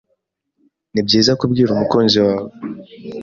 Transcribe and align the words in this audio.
Ni 0.93 1.01
byiza 1.07 1.31
kubwira 1.39 1.69
umukunzi 1.71 2.17
wawe 2.25 2.49